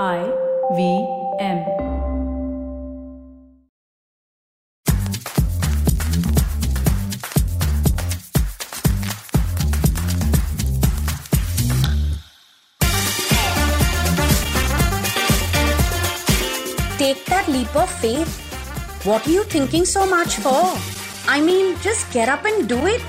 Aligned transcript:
I 0.00 0.24
V 0.74 1.06
M. 1.38 1.66
Take 16.96 17.26
that 17.26 17.44
leap 17.48 17.76
of 17.76 17.90
faith. 18.00 19.04
What 19.04 19.26
are 19.26 19.30
you 19.30 19.44
thinking 19.44 19.84
so 19.84 20.06
much 20.06 20.36
for? 20.36 20.72
I 21.28 21.42
mean, 21.42 21.76
just 21.82 22.10
get 22.14 22.30
up 22.30 22.46
and 22.46 22.66
do 22.66 22.86
it. 22.86 23.02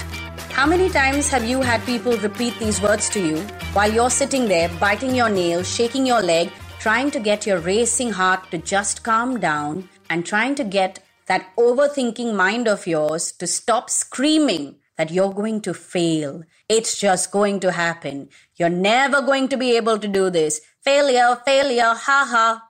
How 0.52 0.66
many 0.66 0.90
times 0.90 1.30
have 1.30 1.46
you 1.46 1.62
had 1.62 1.82
people 1.86 2.18
repeat 2.18 2.60
these 2.60 2.82
words 2.82 3.08
to 3.12 3.22
you 3.26 3.38
while 3.72 3.90
you're 3.90 4.10
sitting 4.10 4.50
there 4.50 4.68
biting 4.82 5.16
your 5.16 5.30
nail, 5.30 5.64
shaking 5.64 6.06
your 6.06 6.22
leg, 6.22 6.52
trying 6.84 7.10
to 7.10 7.20
get 7.22 7.48
your 7.48 7.60
racing 7.60 8.12
heart 8.12 8.52
to 8.52 8.58
just 8.58 9.04
calm 9.04 9.40
down 9.40 9.88
and 10.10 10.26
trying 10.26 10.54
to 10.54 10.66
get 10.66 11.00
that 11.28 11.46
overthinking 11.58 12.36
mind 12.36 12.68
of 12.68 12.86
yours 12.86 13.32
to 13.32 13.48
stop 13.48 13.90
screaming 13.90 14.76
that 14.98 15.10
you're 15.10 15.34
going 15.34 15.62
to 15.62 15.74
fail. 15.74 16.44
It's 16.68 17.00
just 17.00 17.32
going 17.32 17.62
to 17.62 17.72
happen. 17.72 18.28
You're 18.58 18.68
never 18.68 19.22
going 19.22 19.48
to 19.48 19.56
be 19.56 19.78
able 19.78 19.98
to 19.98 20.10
do 20.10 20.30
this. 20.30 20.60
Failure, 20.82 21.38
failure, 21.46 21.94
ha 21.96 22.28
ha. 22.30 22.68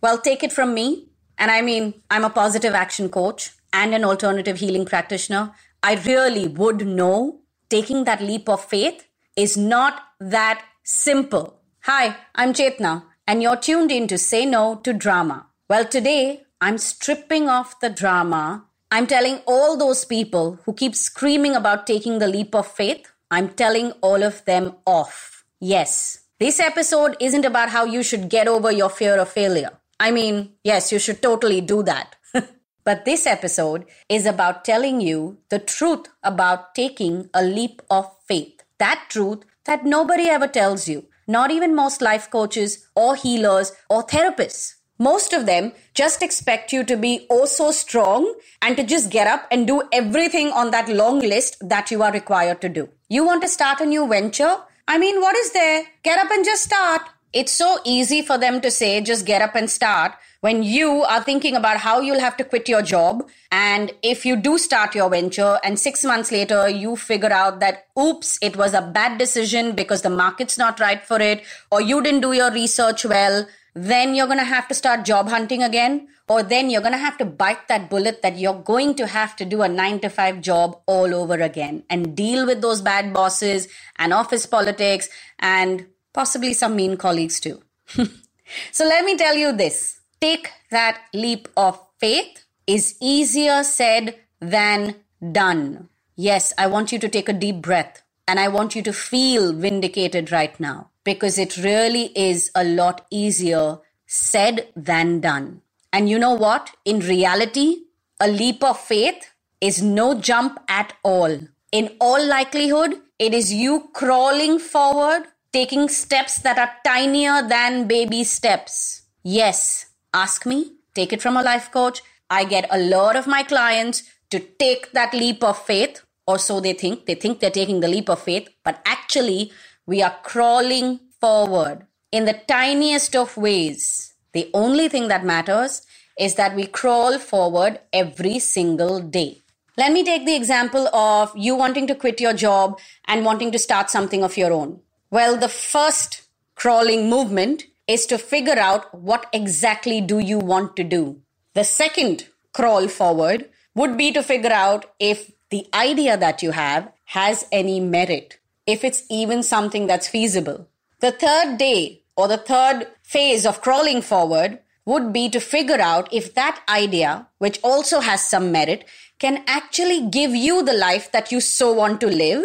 Well, 0.00 0.16
take 0.16 0.42
it 0.42 0.50
from 0.50 0.72
me. 0.72 1.10
And 1.36 1.50
I 1.50 1.60
mean, 1.60 2.00
I'm 2.10 2.24
a 2.24 2.30
positive 2.30 2.72
action 2.72 3.10
coach 3.10 3.50
and 3.74 3.94
an 3.94 4.06
alternative 4.06 4.56
healing 4.58 4.86
practitioner. 4.86 5.52
I 5.82 5.96
really 5.96 6.48
would 6.48 6.86
know 6.86 7.40
taking 7.68 8.04
that 8.04 8.22
leap 8.22 8.48
of 8.48 8.64
faith 8.64 9.06
is 9.36 9.58
not 9.58 10.02
that 10.18 10.64
simple. 10.82 11.60
Hi, 11.82 12.16
I'm 12.34 12.54
Chetna, 12.54 13.04
and 13.28 13.42
you're 13.42 13.56
tuned 13.56 13.92
in 13.92 14.08
to 14.08 14.16
Say 14.16 14.46
No 14.46 14.76
to 14.76 14.94
Drama. 14.94 15.46
Well, 15.68 15.84
today 15.84 16.44
I'm 16.62 16.78
stripping 16.78 17.46
off 17.46 17.78
the 17.78 17.90
drama. 17.90 18.64
I'm 18.90 19.06
telling 19.06 19.40
all 19.46 19.76
those 19.76 20.06
people 20.06 20.58
who 20.64 20.72
keep 20.72 20.94
screaming 20.94 21.54
about 21.54 21.86
taking 21.86 22.18
the 22.18 22.26
leap 22.26 22.54
of 22.54 22.66
faith, 22.66 23.12
I'm 23.30 23.50
telling 23.50 23.92
all 24.00 24.22
of 24.22 24.42
them 24.46 24.76
off. 24.86 25.44
Yes, 25.60 26.20
this 26.40 26.58
episode 26.58 27.18
isn't 27.20 27.44
about 27.44 27.68
how 27.68 27.84
you 27.84 28.02
should 28.02 28.30
get 28.30 28.48
over 28.48 28.72
your 28.72 28.88
fear 28.88 29.18
of 29.18 29.28
failure. 29.28 29.72
I 30.00 30.10
mean, 30.10 30.54
yes, 30.64 30.90
you 30.90 30.98
should 30.98 31.20
totally 31.20 31.60
do 31.60 31.82
that. 31.82 32.16
but 32.84 33.04
this 33.04 33.26
episode 33.26 33.84
is 34.08 34.24
about 34.24 34.64
telling 34.64 35.02
you 35.02 35.36
the 35.50 35.58
truth 35.58 36.06
about 36.22 36.74
taking 36.74 37.28
a 37.34 37.42
leap 37.42 37.82
of 37.90 38.10
faith. 38.26 38.62
That 38.78 39.04
truth 39.10 39.40
that 39.66 39.84
nobody 39.84 40.30
ever 40.30 40.48
tells 40.48 40.88
you, 40.88 41.04
not 41.28 41.50
even 41.50 41.76
most 41.76 42.00
life 42.00 42.30
coaches 42.30 42.88
or 42.96 43.14
healers 43.14 43.72
or 43.88 44.04
therapists. 44.04 44.74
Most 44.98 45.32
of 45.32 45.46
them 45.46 45.72
just 45.94 46.22
expect 46.22 46.72
you 46.72 46.82
to 46.82 46.96
be 46.96 47.26
oh 47.30 47.44
so 47.44 47.70
strong 47.70 48.34
and 48.60 48.76
to 48.76 48.82
just 48.82 49.10
get 49.10 49.28
up 49.28 49.46
and 49.52 49.66
do 49.66 49.82
everything 49.92 50.50
on 50.50 50.72
that 50.72 50.88
long 50.88 51.20
list 51.20 51.56
that 51.60 51.92
you 51.92 52.02
are 52.02 52.10
required 52.10 52.60
to 52.62 52.68
do. 52.68 52.88
You 53.08 53.24
want 53.24 53.42
to 53.42 53.48
start 53.48 53.80
a 53.80 53.86
new 53.86 54.08
venture? 54.08 54.56
I 54.88 54.98
mean, 54.98 55.20
what 55.20 55.36
is 55.36 55.52
there? 55.52 55.84
Get 56.02 56.18
up 56.18 56.30
and 56.32 56.44
just 56.44 56.64
start. 56.64 57.02
It's 57.32 57.52
so 57.52 57.78
easy 57.84 58.22
for 58.22 58.38
them 58.38 58.60
to 58.62 58.70
say, 58.70 59.00
just 59.02 59.26
get 59.26 59.42
up 59.42 59.54
and 59.54 59.70
start 59.70 60.12
when 60.40 60.62
you 60.62 61.02
are 61.02 61.22
thinking 61.22 61.56
about 61.56 61.76
how 61.78 62.00
you'll 62.00 62.20
have 62.20 62.36
to 62.38 62.44
quit 62.44 62.68
your 62.68 62.80
job. 62.80 63.28
And 63.52 63.92
if 64.02 64.24
you 64.24 64.34
do 64.34 64.56
start 64.56 64.94
your 64.94 65.10
venture 65.10 65.58
and 65.62 65.78
six 65.78 66.04
months 66.04 66.32
later 66.32 66.68
you 66.70 66.96
figure 66.96 67.32
out 67.32 67.60
that, 67.60 67.86
oops, 67.98 68.38
it 68.40 68.56
was 68.56 68.72
a 68.72 68.80
bad 68.80 69.18
decision 69.18 69.72
because 69.72 70.00
the 70.02 70.10
market's 70.10 70.56
not 70.56 70.80
right 70.80 71.04
for 71.04 71.20
it, 71.20 71.42
or 71.70 71.82
you 71.82 72.02
didn't 72.02 72.22
do 72.22 72.32
your 72.32 72.50
research 72.50 73.04
well, 73.04 73.46
then 73.74 74.14
you're 74.14 74.26
going 74.26 74.38
to 74.38 74.44
have 74.44 74.66
to 74.68 74.74
start 74.74 75.04
job 75.04 75.28
hunting 75.28 75.62
again. 75.62 76.08
Or 76.30 76.42
then 76.42 76.68
you're 76.68 76.82
going 76.82 76.92
to 76.92 76.98
have 76.98 77.16
to 77.18 77.24
bite 77.24 77.68
that 77.68 77.88
bullet 77.88 78.20
that 78.20 78.36
you're 78.36 78.62
going 78.62 78.94
to 78.96 79.06
have 79.06 79.34
to 79.36 79.46
do 79.46 79.62
a 79.62 79.68
nine 79.68 79.98
to 80.00 80.10
five 80.10 80.42
job 80.42 80.78
all 80.84 81.14
over 81.14 81.34
again 81.34 81.84
and 81.88 82.14
deal 82.14 82.44
with 82.44 82.60
those 82.60 82.82
bad 82.82 83.14
bosses 83.14 83.66
and 83.96 84.12
office 84.12 84.44
politics 84.44 85.08
and 85.38 85.86
possibly 86.18 86.52
some 86.52 86.74
mean 86.74 86.96
colleagues 86.96 87.38
too. 87.38 87.62
so 88.72 88.84
let 88.84 89.04
me 89.04 89.16
tell 89.16 89.36
you 89.36 89.52
this 89.52 90.00
take 90.20 90.50
that 90.72 91.02
leap 91.14 91.46
of 91.56 91.78
faith 92.00 92.44
is 92.66 92.96
easier 93.00 93.62
said 93.62 94.16
than 94.40 94.96
done. 95.32 95.88
Yes, 96.16 96.52
I 96.58 96.66
want 96.66 96.90
you 96.90 96.98
to 96.98 97.08
take 97.08 97.28
a 97.28 97.40
deep 97.44 97.62
breath 97.62 98.02
and 98.26 98.40
I 98.40 98.48
want 98.48 98.74
you 98.74 98.82
to 98.82 98.92
feel 98.92 99.52
vindicated 99.52 100.32
right 100.32 100.58
now 100.58 100.90
because 101.04 101.38
it 101.38 101.56
really 101.56 102.06
is 102.28 102.50
a 102.56 102.64
lot 102.64 103.06
easier 103.10 103.78
said 104.06 104.66
than 104.74 105.20
done. 105.20 105.62
And 105.92 106.10
you 106.10 106.18
know 106.18 106.34
what? 106.34 106.74
In 106.84 106.98
reality, 106.98 107.76
a 108.18 108.26
leap 108.26 108.64
of 108.64 108.80
faith 108.80 109.30
is 109.60 109.80
no 109.82 110.14
jump 110.18 110.58
at 110.66 110.94
all. 111.04 111.38
In 111.70 111.96
all 112.00 112.26
likelihood, 112.26 113.02
it 113.20 113.32
is 113.32 113.52
you 113.52 113.90
crawling 113.92 114.58
forward 114.58 115.28
taking 115.52 115.88
steps 115.88 116.38
that 116.42 116.58
are 116.58 116.72
tinier 116.84 117.46
than 117.48 117.86
baby 117.86 118.24
steps. 118.24 119.02
Yes, 119.22 119.86
ask 120.12 120.46
me, 120.46 120.72
take 120.94 121.12
it 121.12 121.22
from 121.22 121.36
a 121.36 121.42
life 121.42 121.70
coach. 121.70 122.02
I 122.30 122.44
get 122.44 122.66
a 122.70 122.78
lot 122.78 123.16
of 123.16 123.26
my 123.26 123.42
clients 123.42 124.02
to 124.30 124.38
take 124.38 124.92
that 124.92 125.14
leap 125.14 125.42
of 125.42 125.58
faith, 125.58 126.02
or 126.26 126.38
so 126.38 126.60
they 126.60 126.74
think. 126.74 127.06
They 127.06 127.14
think 127.14 127.40
they're 127.40 127.50
taking 127.50 127.80
the 127.80 127.88
leap 127.88 128.10
of 128.10 128.20
faith, 128.20 128.48
but 128.62 128.82
actually, 128.84 129.50
we 129.86 130.02
are 130.02 130.16
crawling 130.22 131.00
forward 131.20 131.86
in 132.12 132.26
the 132.26 132.40
tiniest 132.46 133.16
of 133.16 133.36
ways. 133.36 134.14
The 134.34 134.50
only 134.52 134.88
thing 134.88 135.08
that 135.08 135.24
matters 135.24 135.82
is 136.18 136.34
that 136.34 136.54
we 136.54 136.66
crawl 136.66 137.18
forward 137.18 137.80
every 137.92 138.38
single 138.38 139.00
day. 139.00 139.42
Let 139.78 139.92
me 139.92 140.04
take 140.04 140.26
the 140.26 140.36
example 140.36 140.88
of 140.94 141.32
you 141.36 141.54
wanting 141.54 141.86
to 141.86 141.94
quit 141.94 142.20
your 142.20 142.34
job 142.34 142.78
and 143.06 143.24
wanting 143.24 143.52
to 143.52 143.58
start 143.58 143.88
something 143.88 144.22
of 144.22 144.36
your 144.36 144.52
own. 144.52 144.80
Well, 145.10 145.38
the 145.38 145.48
first 145.48 146.22
crawling 146.54 147.08
movement 147.08 147.64
is 147.86 148.04
to 148.06 148.18
figure 148.18 148.58
out 148.58 148.94
what 148.94 149.26
exactly 149.32 150.02
do 150.02 150.18
you 150.18 150.38
want 150.38 150.76
to 150.76 150.84
do. 150.84 151.22
The 151.54 151.64
second 151.64 152.28
crawl 152.52 152.88
forward 152.88 153.48
would 153.74 153.96
be 153.96 154.12
to 154.12 154.22
figure 154.22 154.52
out 154.52 154.84
if 154.98 155.30
the 155.48 155.66
idea 155.72 156.18
that 156.18 156.42
you 156.42 156.50
have 156.50 156.92
has 157.06 157.46
any 157.50 157.80
merit, 157.80 158.38
if 158.66 158.84
it's 158.84 159.02
even 159.08 159.42
something 159.42 159.86
that's 159.86 160.08
feasible. 160.08 160.68
The 161.00 161.12
third 161.12 161.56
day 161.56 162.02
or 162.14 162.28
the 162.28 162.36
third 162.36 162.88
phase 163.02 163.46
of 163.46 163.62
crawling 163.62 164.02
forward 164.02 164.58
would 164.84 165.10
be 165.10 165.30
to 165.30 165.40
figure 165.40 165.80
out 165.80 166.12
if 166.12 166.34
that 166.34 166.62
idea, 166.68 167.28
which 167.38 167.58
also 167.62 168.00
has 168.00 168.28
some 168.28 168.52
merit, 168.52 168.84
can 169.18 169.42
actually 169.46 170.06
give 170.10 170.34
you 170.34 170.62
the 170.62 170.74
life 170.74 171.10
that 171.12 171.32
you 171.32 171.40
so 171.40 171.72
want 171.72 171.98
to 172.02 172.08
live 172.08 172.44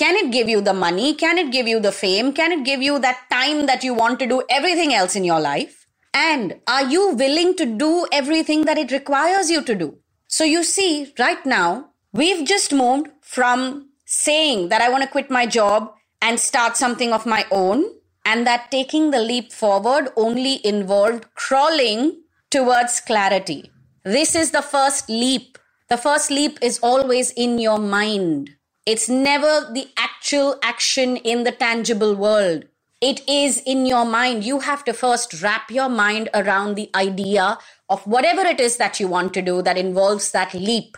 can 0.00 0.16
it 0.16 0.30
give 0.32 0.48
you 0.48 0.62
the 0.62 0.72
money? 0.72 1.14
Can 1.14 1.36
it 1.36 1.52
give 1.52 1.68
you 1.68 1.78
the 1.78 1.92
fame? 1.92 2.32
Can 2.32 2.52
it 2.52 2.64
give 2.64 2.80
you 2.80 2.98
that 3.00 3.18
time 3.30 3.66
that 3.66 3.84
you 3.84 3.92
want 3.92 4.18
to 4.20 4.26
do 4.26 4.42
everything 4.48 4.94
else 4.94 5.14
in 5.14 5.24
your 5.24 5.40
life? 5.40 5.86
And 6.14 6.54
are 6.66 6.84
you 6.84 7.10
willing 7.10 7.54
to 7.56 7.66
do 7.66 8.06
everything 8.10 8.64
that 8.64 8.78
it 8.78 8.92
requires 8.92 9.50
you 9.50 9.62
to 9.62 9.74
do? 9.74 9.98
So 10.26 10.42
you 10.42 10.62
see, 10.64 11.12
right 11.18 11.44
now, 11.44 11.90
we've 12.14 12.46
just 12.48 12.72
moved 12.72 13.08
from 13.20 13.90
saying 14.06 14.70
that 14.70 14.80
I 14.80 14.88
want 14.88 15.02
to 15.02 15.08
quit 15.10 15.30
my 15.30 15.44
job 15.44 15.92
and 16.22 16.40
start 16.40 16.78
something 16.78 17.12
of 17.12 17.26
my 17.26 17.44
own, 17.50 17.84
and 18.24 18.46
that 18.46 18.70
taking 18.70 19.10
the 19.10 19.20
leap 19.20 19.52
forward 19.52 20.08
only 20.16 20.64
involved 20.66 21.26
crawling 21.34 22.22
towards 22.50 23.00
clarity. 23.00 23.70
This 24.04 24.34
is 24.34 24.50
the 24.50 24.62
first 24.62 25.10
leap. 25.10 25.58
The 25.88 25.98
first 25.98 26.30
leap 26.30 26.58
is 26.62 26.78
always 26.82 27.32
in 27.32 27.58
your 27.58 27.78
mind. 27.78 28.56
It's 28.86 29.08
never 29.08 29.70
the 29.72 29.88
actual 29.98 30.58
action 30.62 31.16
in 31.18 31.44
the 31.44 31.52
tangible 31.52 32.14
world. 32.14 32.64
It 33.00 33.26
is 33.28 33.62
in 33.66 33.84
your 33.84 34.04
mind. 34.04 34.44
You 34.44 34.60
have 34.60 34.84
to 34.84 34.94
first 34.94 35.42
wrap 35.42 35.70
your 35.70 35.88
mind 35.88 36.30
around 36.32 36.74
the 36.74 36.90
idea 36.94 37.58
of 37.88 38.06
whatever 38.06 38.42
it 38.42 38.58
is 38.58 38.78
that 38.78 38.98
you 38.98 39.06
want 39.06 39.34
to 39.34 39.42
do 39.42 39.60
that 39.62 39.76
involves 39.76 40.32
that 40.32 40.54
leap. 40.54 40.96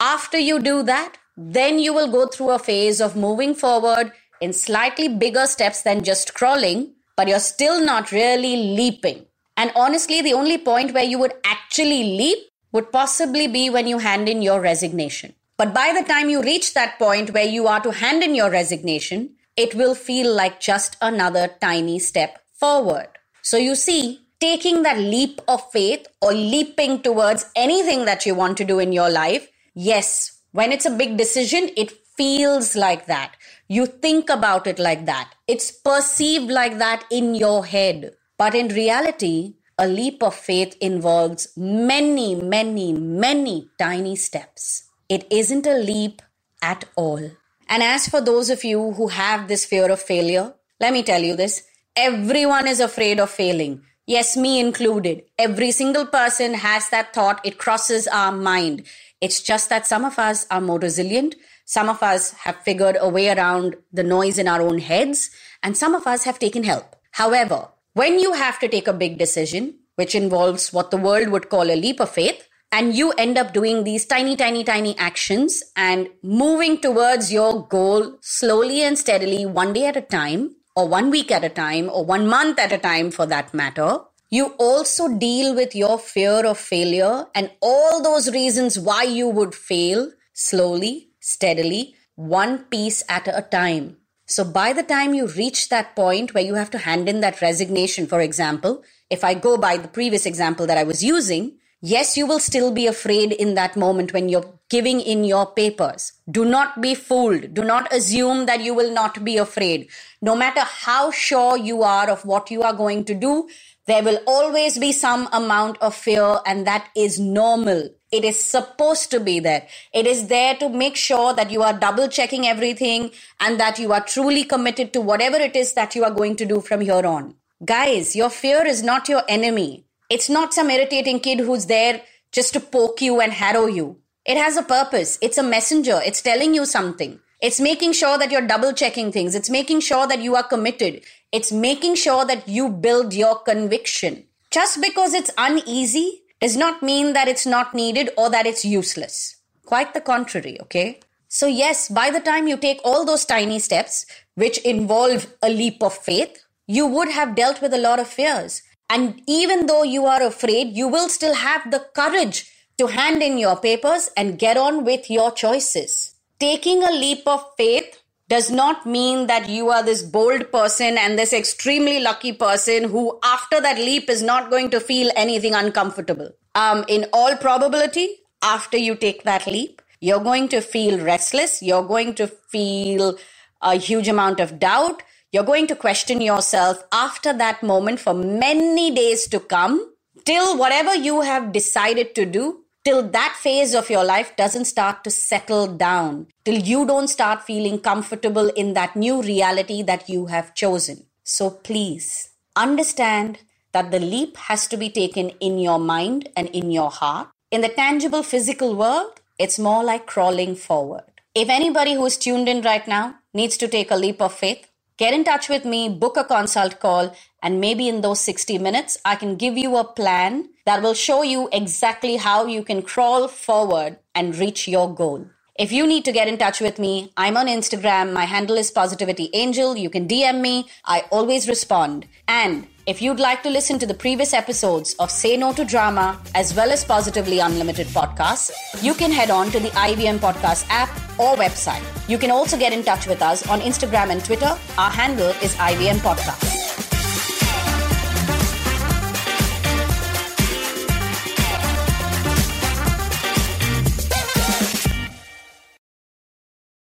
After 0.00 0.38
you 0.38 0.60
do 0.60 0.82
that, 0.84 1.16
then 1.36 1.78
you 1.78 1.92
will 1.92 2.10
go 2.10 2.26
through 2.26 2.50
a 2.50 2.58
phase 2.58 3.00
of 3.00 3.16
moving 3.16 3.54
forward 3.54 4.12
in 4.40 4.52
slightly 4.52 5.08
bigger 5.08 5.46
steps 5.46 5.82
than 5.82 6.04
just 6.04 6.34
crawling, 6.34 6.92
but 7.16 7.26
you're 7.26 7.40
still 7.40 7.84
not 7.84 8.12
really 8.12 8.56
leaping. 8.56 9.26
And 9.56 9.72
honestly, 9.74 10.22
the 10.22 10.34
only 10.34 10.58
point 10.58 10.92
where 10.92 11.04
you 11.04 11.18
would 11.18 11.34
actually 11.44 12.04
leap 12.04 12.38
would 12.72 12.92
possibly 12.92 13.48
be 13.48 13.70
when 13.70 13.86
you 13.86 13.98
hand 13.98 14.28
in 14.28 14.42
your 14.42 14.60
resignation. 14.60 15.34
But 15.56 15.72
by 15.72 15.92
the 15.96 16.06
time 16.06 16.28
you 16.28 16.42
reach 16.42 16.74
that 16.74 16.98
point 16.98 17.32
where 17.32 17.46
you 17.46 17.66
are 17.66 17.80
to 17.80 17.92
hand 17.92 18.22
in 18.22 18.34
your 18.34 18.50
resignation, 18.50 19.36
it 19.56 19.74
will 19.74 19.94
feel 19.94 20.34
like 20.34 20.60
just 20.60 20.96
another 21.00 21.48
tiny 21.60 21.98
step 21.98 22.40
forward. 22.52 23.08
So 23.42 23.56
you 23.56 23.76
see, 23.76 24.20
taking 24.40 24.82
that 24.82 24.98
leap 24.98 25.40
of 25.46 25.70
faith 25.70 26.06
or 26.20 26.32
leaping 26.32 27.02
towards 27.02 27.46
anything 27.54 28.04
that 28.04 28.26
you 28.26 28.34
want 28.34 28.56
to 28.58 28.64
do 28.64 28.78
in 28.78 28.92
your 28.92 29.10
life, 29.10 29.48
yes, 29.74 30.40
when 30.52 30.72
it's 30.72 30.86
a 30.86 30.90
big 30.90 31.16
decision, 31.16 31.70
it 31.76 31.92
feels 32.16 32.74
like 32.74 33.06
that. 33.06 33.34
You 33.68 33.86
think 33.86 34.30
about 34.30 34.66
it 34.66 34.78
like 34.78 35.06
that. 35.06 35.34
It's 35.46 35.70
perceived 35.70 36.50
like 36.50 36.78
that 36.78 37.04
in 37.10 37.34
your 37.34 37.64
head. 37.64 38.12
But 38.38 38.54
in 38.54 38.68
reality, 38.68 39.54
a 39.78 39.86
leap 39.86 40.22
of 40.22 40.34
faith 40.34 40.76
involves 40.80 41.48
many, 41.56 42.34
many, 42.34 42.92
many 42.92 43.68
tiny 43.78 44.16
steps. 44.16 44.83
It 45.08 45.26
isn't 45.30 45.66
a 45.66 45.74
leap 45.74 46.22
at 46.62 46.84
all. 46.96 47.30
And 47.68 47.82
as 47.82 48.08
for 48.08 48.20
those 48.20 48.50
of 48.50 48.64
you 48.64 48.92
who 48.92 49.08
have 49.08 49.48
this 49.48 49.64
fear 49.64 49.90
of 49.90 50.00
failure, 50.00 50.54
let 50.80 50.92
me 50.92 51.02
tell 51.02 51.22
you 51.22 51.36
this 51.36 51.64
everyone 51.96 52.66
is 52.66 52.80
afraid 52.80 53.20
of 53.20 53.30
failing. 53.30 53.82
Yes, 54.06 54.36
me 54.36 54.60
included. 54.60 55.22
Every 55.38 55.70
single 55.70 56.06
person 56.06 56.54
has 56.54 56.90
that 56.90 57.14
thought. 57.14 57.40
It 57.44 57.58
crosses 57.58 58.06
our 58.06 58.32
mind. 58.32 58.84
It's 59.20 59.40
just 59.40 59.70
that 59.70 59.86
some 59.86 60.04
of 60.04 60.18
us 60.18 60.46
are 60.50 60.60
more 60.60 60.78
resilient. 60.78 61.36
Some 61.64 61.88
of 61.88 62.02
us 62.02 62.32
have 62.32 62.56
figured 62.56 62.98
a 63.00 63.08
way 63.08 63.30
around 63.30 63.76
the 63.92 64.02
noise 64.02 64.38
in 64.38 64.48
our 64.48 64.60
own 64.60 64.78
heads, 64.78 65.30
and 65.62 65.74
some 65.74 65.94
of 65.94 66.06
us 66.06 66.24
have 66.24 66.38
taken 66.38 66.64
help. 66.64 66.96
However, 67.12 67.68
when 67.94 68.18
you 68.18 68.34
have 68.34 68.58
to 68.58 68.68
take 68.68 68.86
a 68.86 68.92
big 68.92 69.16
decision, 69.16 69.78
which 69.96 70.14
involves 70.14 70.72
what 70.72 70.90
the 70.90 70.98
world 70.98 71.28
would 71.28 71.48
call 71.48 71.70
a 71.70 71.76
leap 71.76 72.00
of 72.00 72.10
faith, 72.10 72.46
and 72.74 72.96
you 72.96 73.12
end 73.12 73.38
up 73.38 73.52
doing 73.52 73.84
these 73.84 74.04
tiny, 74.04 74.34
tiny, 74.34 74.64
tiny 74.64 74.98
actions 74.98 75.62
and 75.76 76.08
moving 76.22 76.80
towards 76.80 77.32
your 77.32 77.68
goal 77.68 78.18
slowly 78.20 78.82
and 78.82 78.98
steadily, 78.98 79.46
one 79.46 79.72
day 79.72 79.86
at 79.86 79.96
a 79.96 80.00
time, 80.00 80.56
or 80.74 80.88
one 80.88 81.08
week 81.08 81.30
at 81.30 81.44
a 81.44 81.48
time, 81.48 81.88
or 81.88 82.04
one 82.04 82.26
month 82.26 82.58
at 82.58 82.72
a 82.72 82.78
time 82.78 83.12
for 83.12 83.26
that 83.26 83.54
matter, 83.54 83.98
you 84.28 84.46
also 84.58 85.06
deal 85.06 85.54
with 85.54 85.76
your 85.76 86.00
fear 86.00 86.44
of 86.44 86.58
failure 86.58 87.26
and 87.32 87.48
all 87.60 88.02
those 88.02 88.32
reasons 88.32 88.76
why 88.76 89.04
you 89.04 89.28
would 89.28 89.54
fail 89.54 90.10
slowly, 90.32 91.10
steadily, 91.20 91.94
one 92.16 92.58
piece 92.64 93.04
at 93.08 93.28
a 93.28 93.42
time. 93.42 93.98
So 94.26 94.42
by 94.42 94.72
the 94.72 94.82
time 94.82 95.14
you 95.14 95.28
reach 95.28 95.68
that 95.68 95.94
point 95.94 96.34
where 96.34 96.42
you 96.42 96.54
have 96.54 96.70
to 96.70 96.78
hand 96.78 97.08
in 97.08 97.20
that 97.20 97.40
resignation, 97.40 98.08
for 98.08 98.20
example, 98.20 98.82
if 99.10 99.22
I 99.22 99.34
go 99.34 99.56
by 99.56 99.76
the 99.76 99.86
previous 99.86 100.26
example 100.26 100.66
that 100.66 100.78
I 100.78 100.82
was 100.82 101.04
using, 101.04 101.58
yes, 101.84 102.16
you 102.16 102.26
will 102.26 102.40
still 102.40 102.72
be 102.72 102.86
afraid 102.86 103.32
in 103.32 103.54
that 103.54 103.76
moment 103.76 104.12
when 104.14 104.28
you're 104.30 104.50
giving 104.70 105.00
in 105.00 105.22
your 105.24 105.44
papers. 105.46 106.12
Do 106.30 106.44
not 106.44 106.80
be 106.80 106.94
fooled. 106.94 107.52
Do 107.52 107.62
not 107.62 107.92
assume 107.92 108.46
that 108.46 108.62
you 108.62 108.72
will 108.72 108.92
not 108.92 109.22
be 109.22 109.36
afraid. 109.36 109.88
No 110.22 110.34
matter 110.34 110.62
how 110.62 111.10
sure 111.10 111.58
you 111.58 111.82
are 111.82 112.08
of 112.08 112.24
what 112.24 112.50
you 112.50 112.62
are 112.62 112.72
going 112.72 113.04
to 113.04 113.14
do, 113.14 113.48
there 113.86 114.02
will 114.02 114.18
always 114.26 114.78
be 114.78 114.92
some 114.92 115.28
amount 115.30 115.76
of 115.82 115.94
fear, 115.94 116.38
and 116.46 116.66
that 116.66 116.88
is 116.96 117.20
normal. 117.20 117.90
It 118.10 118.24
is 118.24 118.42
supposed 118.42 119.10
to 119.10 119.20
be 119.20 119.40
there. 119.40 119.66
It 119.92 120.06
is 120.06 120.28
there 120.28 120.54
to 120.56 120.70
make 120.70 120.96
sure 120.96 121.34
that 121.34 121.50
you 121.50 121.62
are 121.62 121.78
double 121.78 122.08
checking 122.08 122.46
everything 122.46 123.10
and 123.40 123.60
that 123.60 123.78
you 123.78 123.92
are 123.92 124.00
truly 124.00 124.44
committed 124.44 124.94
to 124.94 125.02
whatever 125.02 125.36
it 125.36 125.54
is 125.54 125.74
that 125.74 125.94
you 125.94 126.04
are 126.04 126.10
going 126.10 126.36
to 126.36 126.46
do 126.46 126.60
from 126.62 126.80
here 126.80 127.04
on. 127.04 127.34
Guys, 127.62 128.16
your 128.16 128.30
fear 128.30 128.66
is 128.66 128.82
not 128.82 129.08
your 129.08 129.22
enemy. 129.28 129.84
It's 130.10 130.28
not 130.28 130.52
some 130.52 130.70
irritating 130.70 131.20
kid 131.20 131.40
who's 131.40 131.66
there 131.66 132.02
just 132.32 132.52
to 132.52 132.60
poke 132.60 133.00
you 133.00 133.20
and 133.20 133.32
harrow 133.32 133.66
you. 133.66 133.98
It 134.26 134.36
has 134.36 134.56
a 134.56 134.62
purpose. 134.62 135.18
It's 135.22 135.38
a 135.38 135.42
messenger. 135.42 136.00
It's 136.04 136.22
telling 136.22 136.54
you 136.54 136.66
something. 136.66 137.20
It's 137.40 137.60
making 137.60 137.92
sure 137.92 138.16
that 138.18 138.30
you're 138.30 138.46
double 138.46 138.72
checking 138.72 139.12
things. 139.12 139.34
It's 139.34 139.50
making 139.50 139.80
sure 139.80 140.06
that 140.06 140.20
you 140.20 140.34
are 140.34 140.42
committed. 140.42 141.02
It's 141.32 141.52
making 141.52 141.96
sure 141.96 142.24
that 142.24 142.48
you 142.48 142.68
build 142.68 143.12
your 143.12 143.38
conviction. 143.38 144.24
Just 144.50 144.80
because 144.80 145.14
it's 145.14 145.30
uneasy 145.36 146.22
does 146.40 146.56
not 146.56 146.82
mean 146.82 147.12
that 147.12 147.28
it's 147.28 147.46
not 147.46 147.74
needed 147.74 148.10
or 148.16 148.30
that 148.30 148.46
it's 148.46 148.64
useless. 148.64 149.36
Quite 149.64 149.94
the 149.94 150.00
contrary, 150.00 150.58
okay? 150.60 151.00
So, 151.28 151.46
yes, 151.46 151.88
by 151.88 152.10
the 152.10 152.20
time 152.20 152.46
you 152.46 152.56
take 152.56 152.80
all 152.84 153.04
those 153.04 153.24
tiny 153.24 153.58
steps, 153.58 154.06
which 154.36 154.58
involve 154.58 155.26
a 155.42 155.48
leap 155.48 155.82
of 155.82 155.94
faith, 155.94 156.44
you 156.66 156.86
would 156.86 157.08
have 157.08 157.34
dealt 157.34 157.60
with 157.60 157.74
a 157.74 157.78
lot 157.78 157.98
of 157.98 158.06
fears. 158.06 158.62
And 158.90 159.22
even 159.26 159.66
though 159.66 159.82
you 159.82 160.06
are 160.06 160.22
afraid, 160.22 160.76
you 160.76 160.88
will 160.88 161.08
still 161.08 161.34
have 161.34 161.70
the 161.70 161.86
courage 161.94 162.50
to 162.78 162.88
hand 162.88 163.22
in 163.22 163.38
your 163.38 163.56
papers 163.56 164.10
and 164.16 164.38
get 164.38 164.56
on 164.56 164.84
with 164.84 165.10
your 165.10 165.30
choices 165.30 166.14
taking 166.40 166.82
a 166.82 166.90
leap 166.90 167.26
of 167.26 167.44
faith 167.56 168.00
does 168.28 168.50
not 168.50 168.86
mean 168.86 169.26
that 169.26 169.48
you 169.48 169.70
are 169.70 169.82
this 169.82 170.02
bold 170.02 170.50
person 170.50 170.98
and 170.98 171.18
this 171.18 171.32
extremely 171.32 172.00
lucky 172.00 172.32
person 172.32 172.84
who, 172.84 173.18
after 173.22 173.60
that 173.60 173.78
leap, 173.78 174.08
is 174.08 174.22
not 174.22 174.50
going 174.50 174.70
to 174.70 174.80
feel 174.80 175.10
anything 175.14 175.54
uncomfortable. 175.54 176.30
Um, 176.54 176.84
in 176.88 177.06
all 177.12 177.36
probability, 177.36 178.08
after 178.42 178.76
you 178.76 178.94
take 178.94 179.24
that 179.24 179.46
leap, 179.46 179.82
you're 180.00 180.22
going 180.22 180.48
to 180.48 180.60
feel 180.60 180.98
restless. 181.04 181.62
You're 181.62 181.86
going 181.86 182.14
to 182.16 182.26
feel 182.26 183.16
a 183.62 183.76
huge 183.76 184.08
amount 184.08 184.40
of 184.40 184.58
doubt. 184.58 185.02
You're 185.34 185.42
going 185.42 185.66
to 185.66 185.74
question 185.74 186.20
yourself 186.20 186.84
after 186.92 187.32
that 187.32 187.60
moment 187.60 187.98
for 187.98 188.14
many 188.14 188.92
days 188.92 189.26
to 189.30 189.40
come 189.40 189.92
till 190.24 190.56
whatever 190.56 190.94
you 190.94 191.22
have 191.22 191.50
decided 191.50 192.14
to 192.14 192.24
do 192.24 192.60
till 192.84 193.02
that 193.08 193.34
phase 193.40 193.74
of 193.74 193.90
your 193.90 194.04
life 194.04 194.36
doesn't 194.36 194.66
start 194.66 195.02
to 195.02 195.10
settle 195.10 195.66
down, 195.66 196.28
till 196.44 196.60
you 196.60 196.86
don't 196.86 197.08
start 197.08 197.42
feeling 197.42 197.80
comfortable 197.80 198.48
in 198.50 198.74
that 198.74 198.94
new 198.94 199.22
reality 199.22 199.82
that 199.82 200.08
you 200.08 200.26
have 200.26 200.54
chosen. 200.54 201.04
So 201.24 201.50
please 201.50 202.30
understand 202.54 203.40
that 203.72 203.90
the 203.90 203.98
leap 203.98 204.36
has 204.36 204.68
to 204.68 204.76
be 204.76 204.88
taken 204.88 205.30
in 205.40 205.58
your 205.58 205.80
mind 205.80 206.28
and 206.36 206.46
in 206.50 206.70
your 206.70 206.92
heart. 206.92 207.26
In 207.50 207.60
the 207.60 207.70
tangible 207.70 208.22
physical 208.22 208.76
world, 208.76 209.20
it's 209.40 209.58
more 209.58 209.82
like 209.82 210.06
crawling 210.06 210.54
forward. 210.54 211.10
If 211.34 211.48
anybody 211.48 211.94
who's 211.94 212.16
tuned 212.16 212.48
in 212.48 212.62
right 212.62 212.86
now 212.86 213.16
needs 213.32 213.56
to 213.56 213.66
take 213.66 213.90
a 213.90 213.96
leap 213.96 214.22
of 214.22 214.32
faith, 214.32 214.68
get 214.98 215.14
in 215.14 215.24
touch 215.24 215.48
with 215.48 215.64
me, 215.64 215.88
book 215.88 216.16
a 216.16 216.24
consult 216.24 216.80
call, 216.80 217.14
and 217.42 217.60
maybe 217.60 217.88
in 217.88 218.00
those 218.00 218.20
60 218.20 218.58
minutes, 218.58 218.98
I 219.04 219.16
can 219.16 219.36
give 219.36 219.56
you 219.56 219.76
a 219.76 219.84
plan 219.84 220.48
that 220.66 220.82
will 220.82 220.94
show 220.94 221.22
you 221.22 221.48
exactly 221.52 222.16
how 222.16 222.46
you 222.46 222.64
can 222.64 222.82
crawl 222.82 223.28
forward 223.28 223.98
and 224.14 224.36
reach 224.36 224.66
your 224.66 224.94
goal. 224.94 225.26
If 225.56 225.70
you 225.70 225.86
need 225.86 226.04
to 226.06 226.10
get 226.10 226.26
in 226.26 226.36
touch 226.36 226.60
with 226.60 226.80
me, 226.80 227.12
I'm 227.16 227.36
on 227.36 227.46
Instagram. 227.46 228.12
My 228.12 228.24
handle 228.24 228.56
is 228.56 228.72
Positivity 228.72 229.30
Angel. 229.32 229.76
You 229.76 229.88
can 229.88 230.08
DM 230.08 230.40
me. 230.40 230.66
I 230.84 231.04
always 231.12 231.48
respond. 231.48 232.08
And 232.26 232.66
if 232.86 233.00
you'd 233.00 233.20
like 233.20 233.44
to 233.44 233.50
listen 233.50 233.78
to 233.78 233.86
the 233.86 233.94
previous 233.94 234.34
episodes 234.34 234.94
of 234.98 235.12
Say 235.12 235.36
No 235.36 235.52
to 235.52 235.64
Drama 235.64 236.20
as 236.34 236.54
well 236.54 236.72
as 236.72 236.84
Positively 236.84 237.38
Unlimited 237.38 237.86
podcasts, 237.88 238.50
you 238.82 238.94
can 238.94 239.12
head 239.12 239.30
on 239.30 239.50
to 239.52 239.60
the 239.60 239.68
IVM 239.68 240.18
Podcast 240.18 240.66
app 240.70 240.90
or 241.18 241.36
website. 241.36 241.84
You 242.08 242.18
can 242.18 242.30
also 242.30 242.56
get 242.56 242.72
in 242.72 242.82
touch 242.82 243.06
with 243.06 243.22
us 243.22 243.48
on 243.48 243.60
Instagram 243.60 244.10
and 244.10 244.24
Twitter. 244.24 244.56
Our 244.78 244.90
handle 244.90 245.30
is 245.42 245.54
IVM 245.56 245.98
Podcast. 245.98 246.53